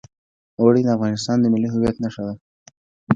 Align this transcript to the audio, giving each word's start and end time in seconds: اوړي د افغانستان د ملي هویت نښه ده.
اوړي 0.59 0.81
د 0.85 0.89
افغانستان 0.97 1.37
د 1.41 1.45
ملي 1.53 1.69
هویت 1.73 1.95
نښه 2.03 2.23
ده. 2.27 2.33